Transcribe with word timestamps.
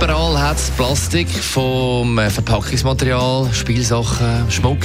Überall 0.00 0.40
hat 0.40 0.56
es 0.56 0.70
Plastik, 0.70 1.28
vom 1.28 2.20
äh, 2.20 2.30
Verpackungsmaterial, 2.30 3.52
Spielsachen, 3.52 4.48
Schmuck 4.48 4.78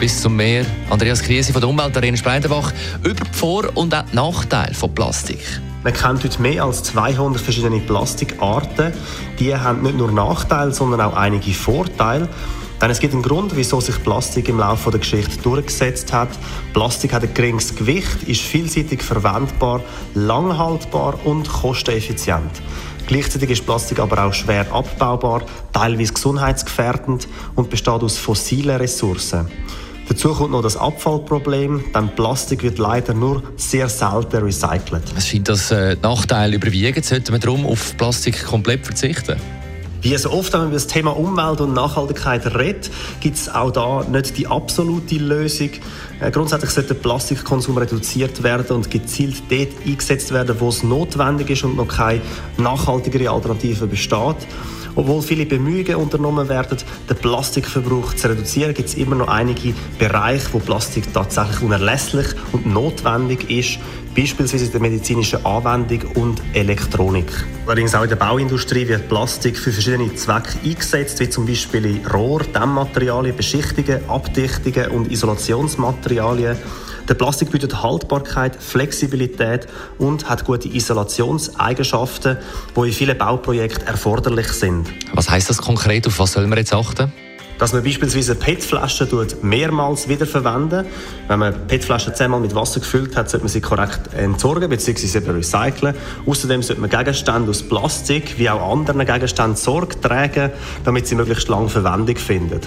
bis 0.00 0.22
zum 0.22 0.36
Meer. 0.36 0.64
Andreas 0.88 1.20
Krise 1.20 1.52
von 1.52 1.60
der 1.60 1.68
Umweltarena 1.68 2.16
Spreidenbach 2.16 2.72
über 3.02 3.24
die 3.24 3.38
Vor- 3.38 3.70
und 3.74 3.94
auch 3.94 4.04
die 4.10 4.16
Nachteile 4.16 4.72
von 4.72 4.94
Plastik. 4.94 5.40
Man 5.82 5.92
kennt 5.92 6.24
heute 6.24 6.40
mehr 6.40 6.64
als 6.64 6.82
200 6.84 7.42
verschiedene 7.42 7.78
Plastikarten. 7.80 8.94
Die 9.38 9.54
haben 9.54 9.82
nicht 9.82 9.98
nur 9.98 10.10
Nachteile, 10.10 10.72
sondern 10.72 11.02
auch 11.02 11.14
einige 11.14 11.52
Vorteile. 11.52 12.26
Denn 12.80 12.90
es 12.90 12.98
gibt 12.98 13.14
einen 13.14 13.22
Grund, 13.22 13.56
wieso 13.56 13.80
sich 13.80 14.02
Plastik 14.02 14.48
im 14.48 14.58
Laufe 14.58 14.90
der 14.90 15.00
Geschichte 15.00 15.38
durchgesetzt 15.42 16.12
hat. 16.12 16.28
Plastik 16.72 17.12
hat 17.12 17.22
ein 17.22 17.32
geringes 17.32 17.74
Gewicht, 17.74 18.24
ist 18.24 18.42
vielseitig 18.42 19.02
verwendbar, 19.02 19.80
langhaltbar 20.14 21.18
und 21.24 21.48
kosteneffizient. 21.48 22.62
Gleichzeitig 23.06 23.50
ist 23.50 23.66
Plastik 23.66 23.98
aber 23.98 24.24
auch 24.24 24.32
schwer 24.32 24.66
abbaubar, 24.72 25.42
teilweise 25.72 26.14
gesundheitsgefährdend 26.14 27.28
und 27.54 27.70
besteht 27.70 28.02
aus 28.02 28.18
fossilen 28.18 28.76
Ressourcen. 28.76 29.48
Dazu 30.08 30.34
kommt 30.34 30.50
noch 30.50 30.62
das 30.62 30.76
Abfallproblem, 30.76 31.84
denn 31.94 32.14
Plastik 32.14 32.62
wird 32.62 32.78
leider 32.78 33.14
nur 33.14 33.42
sehr 33.56 33.88
selten 33.88 34.42
recycelt. 34.42 35.02
Es 35.16 35.28
scheint, 35.28 35.48
dass 35.48 35.70
äh, 35.70 35.96
Nachteile 36.02 36.56
überwiegen. 36.56 37.02
Sollte 37.02 37.32
man 37.32 37.40
darum 37.40 37.66
auf 37.66 37.96
Plastik 37.96 38.44
komplett 38.44 38.84
verzichten? 38.84 39.36
Wie 40.04 40.14
so 40.18 40.30
oft, 40.32 40.52
wenn 40.52 40.60
man 40.60 40.68
über 40.68 40.76
das 40.76 40.86
Thema 40.86 41.16
Umwelt 41.16 41.62
und 41.62 41.72
Nachhaltigkeit 41.72 42.54
redet, 42.54 42.90
gibt 43.20 43.38
es 43.38 43.48
auch 43.48 43.70
da 43.70 44.04
nicht 44.04 44.36
die 44.36 44.46
absolute 44.46 45.14
Lösung. 45.16 45.70
Äh, 46.20 46.30
grundsätzlich 46.30 46.72
sollte 46.72 46.92
der 46.92 47.00
Plastikkonsum 47.00 47.78
reduziert 47.78 48.42
werden 48.42 48.76
und 48.76 48.90
gezielt 48.90 49.44
dort 49.48 49.70
eingesetzt 49.86 50.30
werden, 50.30 50.56
wo 50.60 50.68
es 50.68 50.82
notwendig 50.82 51.48
ist 51.48 51.64
und 51.64 51.78
noch 51.78 51.88
keine 51.88 52.20
nachhaltigere 52.58 53.30
Alternative 53.30 53.86
besteht. 53.86 54.46
Obwohl 54.94 55.22
viele 55.22 55.46
Bemühungen 55.46 55.96
unternommen 55.96 56.50
werden, 56.50 56.76
den 57.08 57.16
Plastikverbrauch 57.16 58.12
zu 58.12 58.28
reduzieren, 58.28 58.74
gibt 58.74 58.90
es 58.90 58.96
immer 58.96 59.16
noch 59.16 59.28
einige 59.28 59.72
Bereiche, 59.98 60.48
wo 60.52 60.58
Plastik 60.58 61.14
tatsächlich 61.14 61.62
unerlässlich 61.62 62.26
und 62.52 62.66
notwendig 62.66 63.50
ist, 63.50 63.78
beispielsweise 64.14 64.66
in 64.66 64.72
der 64.72 64.80
medizinischen 64.80 65.44
Anwendung 65.44 66.02
und 66.14 66.42
Elektronik. 66.52 67.26
Allerdings 67.66 67.94
auch 67.94 68.02
in 68.02 68.08
der 68.08 68.16
Bauindustrie 68.16 68.86
wird 68.86 69.08
Plastik 69.08 69.58
für 69.58 69.72
verschiedene 69.72 70.14
Zwecke 70.14 70.58
eingesetzt, 70.64 71.20
wie 71.20 71.28
zum 71.28 71.46
Beispiel 71.46 71.84
in 71.86 72.06
Rohr, 72.06 72.40
Dämmmaterialien, 72.40 73.36
Beschichtungen, 73.36 74.08
Abdichtungen 74.08 74.90
und 74.90 75.10
Isolationsmaterialien. 75.10 76.56
Der 77.08 77.14
Plastik 77.14 77.50
bietet 77.50 77.82
Haltbarkeit, 77.82 78.56
Flexibilität 78.56 79.66
und 79.98 80.28
hat 80.28 80.44
gute 80.44 80.68
Isolationseigenschaften, 80.68 82.38
die 82.74 82.80
in 82.80 82.92
vielen 82.92 83.18
Bauprojekten 83.18 83.86
erforderlich 83.86 84.48
sind. 84.48 84.88
Was 85.12 85.28
heißt 85.28 85.50
das 85.50 85.58
konkret? 85.58 86.06
Auf 86.06 86.18
was 86.18 86.32
soll 86.32 86.46
man 86.46 86.58
jetzt 86.58 86.72
achten? 86.72 87.12
Dass 87.58 87.72
man 87.72 87.82
beispielsweise 87.82 88.34
PET-Flaschen 88.34 89.08
mehrmals 89.42 90.08
wiederverwenden. 90.08 90.86
Wenn 91.28 91.38
man 91.38 91.66
PET-Flaschen 91.66 92.14
zehnmal 92.14 92.40
mit 92.40 92.54
Wasser 92.54 92.80
gefüllt 92.80 93.16
hat, 93.16 93.30
sollte 93.30 93.44
man 93.44 93.52
sie 93.52 93.60
korrekt 93.60 94.12
entsorgen 94.14 94.68
bzw. 94.68 95.30
recyceln. 95.30 95.94
Außerdem 96.26 96.62
sollte 96.62 96.80
man 96.80 96.90
Gegenstände 96.90 97.50
aus 97.50 97.62
Plastik 97.62 98.38
wie 98.38 98.50
auch 98.50 98.72
anderen 98.72 99.04
Gegenständen 99.06 99.56
Sorge 99.56 100.00
tragen, 100.00 100.50
damit 100.84 101.06
sie 101.06 101.14
möglichst 101.14 101.48
lange 101.48 101.68
Verwendung 101.68 102.16
finden. 102.16 102.60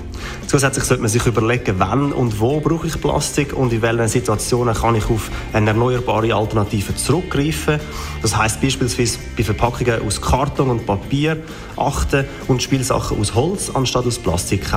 Zusätzlich 0.47 0.85
sollte 0.85 1.03
man 1.03 1.11
sich 1.11 1.25
überlegen, 1.25 1.75
wann 1.77 2.13
und 2.13 2.39
wo 2.39 2.59
brauche 2.59 2.87
ich 2.87 2.99
Plastik 2.99 3.53
und 3.53 3.73
in 3.73 3.81
welchen 3.81 4.07
Situationen 4.07 4.73
kann 4.73 4.95
ich 4.95 5.09
auf 5.09 5.29
eine 5.53 5.71
erneuerbare 5.71 6.33
Alternative 6.33 6.95
zurückgreifen. 6.95 7.79
Das 8.21 8.35
heißt 8.35 8.61
beispielsweise 8.61 9.19
bei 9.35 9.43
Verpackungen 9.43 10.01
aus 10.05 10.21
Karton 10.21 10.69
und 10.69 10.85
Papier 10.85 11.37
achten 11.75 12.25
und 12.47 12.63
Spielsachen 12.63 13.19
aus 13.19 13.35
Holz 13.35 13.69
anstatt 13.73 14.05
aus 14.05 14.17
Plastik 14.17 14.69
kaufen 14.69 14.76